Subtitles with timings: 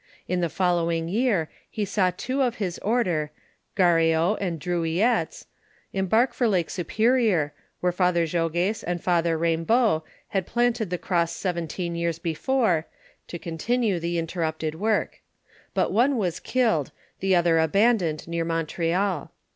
[0.27, 3.29] In the following year he saw two of his order,
[3.75, 5.45] Garreau and Druilletes,
[5.93, 11.93] embark for Lake Superior, where Father Jogues and Father Raymbault had planted the cross seventeen
[11.93, 12.87] years before,
[13.27, 15.21] to continue the interrupted work;
[15.75, 19.31] but one was killed, the other abandoned near Montreal.